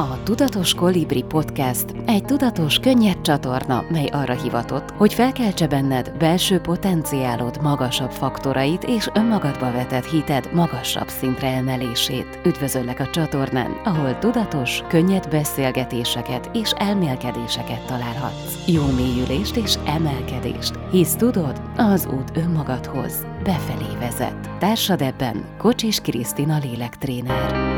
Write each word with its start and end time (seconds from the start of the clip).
A 0.00 0.22
Tudatos 0.22 0.74
Kolibri 0.74 1.22
Podcast 1.22 1.84
egy 2.06 2.24
tudatos, 2.24 2.78
könnyed 2.78 3.20
csatorna, 3.20 3.84
mely 3.88 4.06
arra 4.06 4.42
hivatott, 4.42 4.90
hogy 4.90 5.14
felkeltse 5.14 5.66
benned 5.66 6.12
belső 6.18 6.58
potenciálod 6.58 7.62
magasabb 7.62 8.10
faktorait 8.10 8.84
és 8.84 9.08
önmagadba 9.14 9.72
vetett 9.72 10.04
hited 10.04 10.50
magasabb 10.54 11.08
szintre 11.08 11.48
emelését. 11.48 12.40
Üdvözöllek 12.44 13.00
a 13.00 13.10
csatornán, 13.10 13.80
ahol 13.84 14.18
tudatos, 14.18 14.82
könnyed 14.88 15.28
beszélgetéseket 15.30 16.50
és 16.52 16.70
elmélkedéseket 16.70 17.86
találhatsz. 17.86 18.66
Jó 18.66 18.82
mélyülést 18.96 19.56
és 19.56 19.74
emelkedést, 19.86 20.78
hisz 20.90 21.14
tudod, 21.14 21.60
az 21.76 22.06
út 22.06 22.36
önmagadhoz 22.36 23.26
befelé 23.44 23.96
vezet. 23.98 24.50
Társad 24.58 25.02
ebben 25.02 25.44
Kocsis 25.56 26.00
Krisztina 26.00 26.58
lélektréner. 26.58 27.77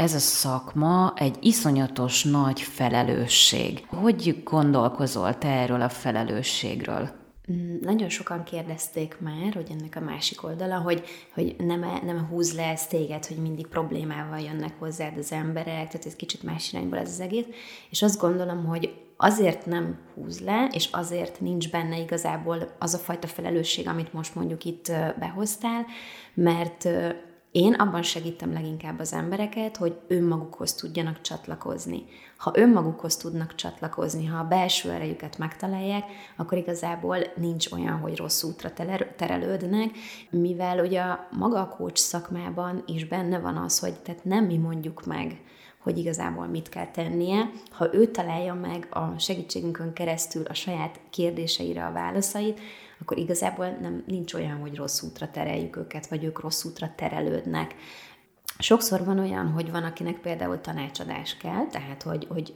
Ez 0.00 0.14
a 0.14 0.18
szakma 0.18 1.12
egy 1.16 1.36
iszonyatos 1.40 2.24
nagy 2.24 2.60
felelősség. 2.60 3.86
Hogy 3.86 4.42
gondolkozol 4.44 5.38
te 5.38 5.48
erről 5.48 5.80
a 5.80 5.88
felelősségről? 5.88 7.10
Mm, 7.52 7.76
nagyon 7.80 8.08
sokan 8.08 8.44
kérdezték 8.44 9.16
már, 9.18 9.54
hogy 9.54 9.66
ennek 9.70 9.96
a 9.96 10.00
másik 10.00 10.44
oldala, 10.44 10.78
hogy, 10.78 11.04
hogy 11.34 11.56
nem, 11.58 11.80
nem 12.04 12.26
húz 12.30 12.54
le 12.54 12.62
ez 12.62 12.86
téged, 12.86 13.26
hogy 13.26 13.36
mindig 13.36 13.66
problémával 13.66 14.38
jönnek 14.38 14.78
hozzád 14.78 15.18
az 15.18 15.32
emberek, 15.32 15.88
tehát 15.88 16.06
ez 16.06 16.16
kicsit 16.16 16.42
más 16.42 16.72
irányból 16.72 16.98
ez 16.98 17.08
az 17.08 17.20
egész, 17.20 17.46
és 17.90 18.02
azt 18.02 18.20
gondolom, 18.20 18.64
hogy 18.64 18.94
azért 19.16 19.66
nem 19.66 19.98
húz 20.14 20.40
le, 20.40 20.68
és 20.72 20.88
azért 20.92 21.40
nincs 21.40 21.70
benne 21.70 21.98
igazából 21.98 22.76
az 22.78 22.94
a 22.94 22.98
fajta 22.98 23.26
felelősség, 23.26 23.88
amit 23.88 24.12
most 24.12 24.34
mondjuk 24.34 24.64
itt 24.64 24.92
behoztál, 25.18 25.86
mert 26.34 26.88
én 27.52 27.72
abban 27.74 28.02
segítem 28.02 28.52
leginkább 28.52 28.98
az 28.98 29.12
embereket, 29.12 29.76
hogy 29.76 29.98
önmagukhoz 30.08 30.74
tudjanak 30.74 31.20
csatlakozni. 31.20 32.04
Ha 32.36 32.52
önmagukhoz 32.54 33.16
tudnak 33.16 33.54
csatlakozni, 33.54 34.26
ha 34.26 34.38
a 34.38 34.44
belső 34.44 34.90
erejüket 34.90 35.38
megtalálják, 35.38 36.04
akkor 36.36 36.58
igazából 36.58 37.16
nincs 37.36 37.72
olyan, 37.72 37.98
hogy 37.98 38.16
rossz 38.16 38.42
útra 38.42 38.72
terelődnek, 39.16 39.90
mivel 40.30 40.84
ugye 40.84 41.00
a 41.00 41.28
maga 41.30 41.60
a 41.60 41.68
coach 41.68 42.00
szakmában 42.00 42.82
is 42.86 43.04
benne 43.04 43.38
van 43.38 43.56
az, 43.56 43.78
hogy 43.78 43.94
tehát 43.94 44.24
nem 44.24 44.44
mi 44.44 44.56
mondjuk 44.56 45.06
meg, 45.06 45.40
hogy 45.82 45.98
igazából 45.98 46.46
mit 46.46 46.68
kell 46.68 46.86
tennie. 46.86 47.50
Ha 47.70 47.94
ő 47.94 48.06
találja 48.06 48.54
meg 48.54 48.86
a 48.90 49.18
segítségünkön 49.18 49.92
keresztül 49.92 50.44
a 50.44 50.54
saját 50.54 51.00
kérdéseire 51.10 51.86
a 51.86 51.92
válaszait, 51.92 52.60
akkor 53.00 53.18
igazából 53.18 53.66
nem, 53.80 54.04
nincs 54.06 54.34
olyan, 54.34 54.56
hogy 54.56 54.76
rossz 54.76 55.02
útra 55.02 55.30
tereljük 55.30 55.76
őket, 55.76 56.06
vagy 56.06 56.24
ők 56.24 56.40
rossz 56.40 56.64
útra 56.64 56.92
terelődnek. 56.96 57.74
Sokszor 58.58 59.04
van 59.04 59.18
olyan, 59.18 59.50
hogy 59.50 59.70
van, 59.70 59.84
akinek 59.84 60.18
például 60.20 60.60
tanácsadás 60.60 61.36
kell, 61.36 61.66
tehát 61.66 62.02
hogy, 62.02 62.26
hogy 62.28 62.54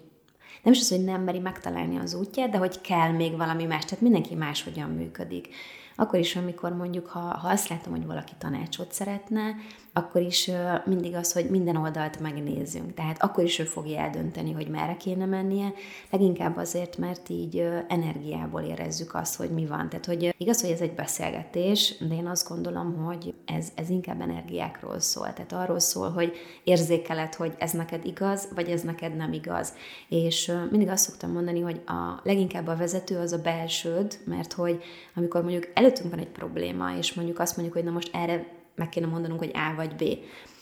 nem 0.63 0.73
is 0.73 0.81
az, 0.81 0.89
hogy 0.89 1.05
nem 1.05 1.23
meri 1.23 1.39
megtalálni 1.39 1.99
az 1.99 2.15
útját, 2.15 2.51
de 2.51 2.59
hogy 2.59 2.81
kell 2.81 3.11
még 3.11 3.37
valami 3.37 3.65
más, 3.65 3.85
tehát 3.85 4.01
mindenki 4.01 4.35
máshogyan 4.35 4.91
működik. 4.91 5.49
Akkor 5.97 6.19
is, 6.19 6.37
amikor 6.37 6.77
mondjuk, 6.77 7.07
ha, 7.07 7.19
ha 7.19 7.49
azt 7.49 7.69
látom, 7.69 7.93
hogy 7.93 8.07
valaki 8.07 8.33
tanácsot 8.39 8.93
szeretne, 8.93 9.55
akkor 9.97 10.21
is 10.21 10.51
mindig 10.85 11.15
az, 11.15 11.33
hogy 11.33 11.51
minden 11.51 11.77
oldalt 11.77 12.21
megnézzünk. 12.21 12.95
Tehát 12.95 13.23
akkor 13.23 13.45
is 13.45 13.59
ő 13.59 13.65
fogja 13.65 14.01
eldönteni, 14.01 14.53
hogy 14.53 14.69
merre 14.69 14.97
kéne 14.97 15.25
mennie, 15.27 15.73
leginkább 16.11 16.57
azért, 16.57 16.97
mert 16.97 17.29
így 17.29 17.69
energiából 17.89 18.61
érezzük 18.61 19.15
azt, 19.15 19.37
hogy 19.37 19.51
mi 19.51 19.67
van. 19.67 19.89
Tehát, 19.89 20.07
hogy 20.07 20.35
igaz, 20.39 20.61
hogy 20.61 20.71
ez 20.71 20.81
egy 20.81 20.95
beszélgetés, 20.95 21.95
de 22.09 22.15
én 22.15 22.27
azt 22.27 22.49
gondolom, 22.49 23.05
hogy 23.05 23.35
ez, 23.45 23.69
ez 23.75 23.91
inkább 23.91 24.21
energiákról 24.21 25.01
szól. 25.01 25.33
Tehát 25.33 25.53
arról 25.53 25.79
szól, 25.79 26.11
hogy 26.11 26.33
érzékeled, 26.65 27.35
hogy 27.35 27.55
ez 27.59 27.73
neked 27.73 28.05
igaz, 28.05 28.49
vagy 28.55 28.69
ez 28.69 28.83
neked 28.83 29.17
nem 29.17 29.33
igaz. 29.33 29.73
És 30.09 30.53
mindig 30.71 30.89
azt 30.89 31.05
szoktam 31.05 31.33
mondani, 31.33 31.61
hogy 31.61 31.81
a 31.87 32.21
leginkább 32.23 32.67
a 32.67 32.77
vezető 32.77 33.19
az 33.19 33.33
a 33.33 33.39
belsőd, 33.39 34.19
mert 34.25 34.53
hogy 34.53 34.83
amikor 35.15 35.43
mondjuk 35.43 35.71
előttünk 35.85 36.11
van 36.11 36.19
egy 36.19 36.33
probléma, 36.33 36.97
és 36.97 37.15
mondjuk 37.15 37.39
azt 37.39 37.57
mondjuk, 37.57 37.77
hogy 37.77 37.87
na 37.87 37.91
most 37.91 38.11
erre 38.13 38.47
meg 38.75 38.89
kéne 38.89 39.07
mondanunk, 39.07 39.39
hogy 39.39 39.51
A 39.55 39.75
vagy 39.77 39.95
B, 39.95 40.03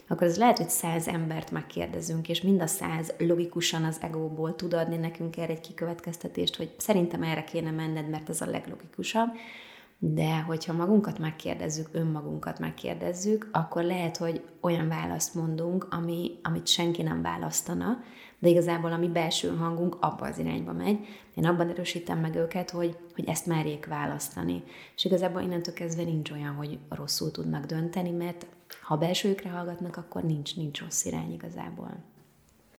akkor 0.07 0.27
az 0.27 0.37
lehet, 0.37 0.57
hogy 0.57 0.71
száz 0.71 1.09
embert 1.09 1.51
megkérdezünk, 1.51 2.29
és 2.29 2.41
mind 2.41 2.61
a 2.61 2.67
száz 2.67 3.15
logikusan 3.19 3.85
az 3.85 3.99
egóból 4.01 4.57
tud 4.57 4.75
adni 4.75 4.97
nekünk 4.97 5.37
erre 5.37 5.53
egy 5.53 5.61
kikövetkeztetést, 5.61 6.57
hogy 6.57 6.71
szerintem 6.77 7.23
erre 7.23 7.45
kéne 7.45 7.71
menned, 7.71 8.09
mert 8.09 8.29
ez 8.29 8.41
a 8.41 8.47
leglogikusabb. 8.47 9.29
De 10.05 10.41
hogyha 10.41 10.73
magunkat 10.73 11.19
megkérdezzük, 11.19 11.89
önmagunkat 11.93 12.59
megkérdezzük, 12.59 13.49
akkor 13.53 13.83
lehet, 13.83 14.17
hogy 14.17 14.45
olyan 14.61 14.89
választ 14.89 15.35
mondunk, 15.35 15.87
ami, 15.91 16.39
amit 16.43 16.67
senki 16.67 17.03
nem 17.03 17.23
választana, 17.23 17.99
de 18.39 18.49
igazából 18.49 18.93
a 18.93 18.97
mi 18.97 19.09
belső 19.09 19.57
hangunk 19.57 19.97
abba 20.01 20.27
az 20.27 20.39
irányba 20.39 20.73
megy. 20.73 20.99
Én 21.35 21.47
abban 21.47 21.69
erősítem 21.69 22.19
meg 22.19 22.35
őket, 22.35 22.71
hogy, 22.71 22.97
hogy 23.15 23.29
ezt 23.29 23.47
merjék 23.47 23.87
választani. 23.87 24.63
És 24.97 25.05
igazából 25.05 25.43
innentől 25.43 25.75
kezdve 25.75 26.03
nincs 26.03 26.31
olyan, 26.31 26.55
hogy 26.55 26.79
rosszul 26.89 27.31
tudnak 27.31 27.65
dönteni, 27.65 28.11
mert 28.11 28.47
ha 28.83 28.97
belsőjükre 28.97 29.51
hallgatnak, 29.51 29.97
akkor 29.97 30.23
nincs, 30.23 30.57
nincs 30.57 30.81
rossz 30.81 31.05
irány 31.05 31.33
igazából. 31.33 32.12